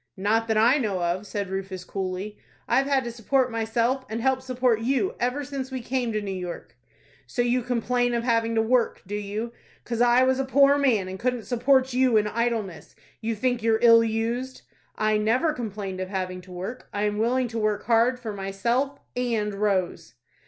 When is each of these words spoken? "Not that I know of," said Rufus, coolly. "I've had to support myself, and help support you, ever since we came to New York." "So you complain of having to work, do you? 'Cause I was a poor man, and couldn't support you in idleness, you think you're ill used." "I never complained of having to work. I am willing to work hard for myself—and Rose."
"Not 0.17 0.47
that 0.47 0.57
I 0.57 0.79
know 0.79 1.03
of," 1.03 1.27
said 1.27 1.51
Rufus, 1.51 1.83
coolly. 1.83 2.39
"I've 2.67 2.87
had 2.87 3.03
to 3.03 3.11
support 3.11 3.51
myself, 3.51 4.03
and 4.09 4.19
help 4.19 4.41
support 4.41 4.79
you, 4.81 5.13
ever 5.19 5.43
since 5.45 5.69
we 5.69 5.79
came 5.79 6.11
to 6.11 6.21
New 6.23 6.31
York." 6.35 6.75
"So 7.27 7.43
you 7.43 7.61
complain 7.61 8.15
of 8.15 8.23
having 8.23 8.55
to 8.55 8.63
work, 8.63 9.03
do 9.05 9.13
you? 9.13 9.51
'Cause 9.85 10.01
I 10.01 10.23
was 10.23 10.39
a 10.39 10.43
poor 10.43 10.75
man, 10.79 11.07
and 11.07 11.19
couldn't 11.19 11.43
support 11.45 11.93
you 11.93 12.17
in 12.17 12.25
idleness, 12.25 12.95
you 13.21 13.35
think 13.35 13.61
you're 13.61 13.77
ill 13.83 14.03
used." 14.03 14.63
"I 14.95 15.19
never 15.19 15.53
complained 15.53 15.99
of 15.99 16.09
having 16.09 16.41
to 16.41 16.51
work. 16.51 16.89
I 16.91 17.03
am 17.03 17.19
willing 17.19 17.47
to 17.49 17.59
work 17.59 17.83
hard 17.83 18.19
for 18.19 18.33
myself—and 18.33 19.53
Rose." 19.53 20.15